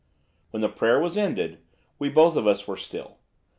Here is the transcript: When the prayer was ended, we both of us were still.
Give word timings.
When 0.49 0.61
the 0.61 0.67
prayer 0.67 0.99
was 0.99 1.15
ended, 1.15 1.59
we 1.99 2.09
both 2.09 2.35
of 2.35 2.47
us 2.47 2.67
were 2.67 2.75
still. 2.75 3.19